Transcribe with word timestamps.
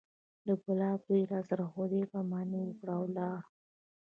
د 0.45 0.47
ګلاب 0.63 0.99
زوى 1.07 1.23
راسره 1.31 1.65
خداى 1.73 2.03
پاماني 2.11 2.61
وکړه 2.63 2.93
او 2.97 3.03
ولاړ. 3.07 3.39